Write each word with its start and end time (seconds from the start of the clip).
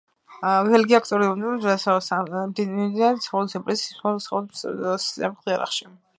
ბელგია 0.69 0.99
აქტიური 1.01 1.27
მონაწილეა 1.41 2.39
მიმდინარე 2.39 3.27
სამხედრო 3.27 3.61
ოპერაციის 3.61 3.93
ისლამური 3.93 4.25
სახელმწიფოს 4.27 5.09
წინააღმდეგ 5.13 5.57
ერაყში. 5.61 5.93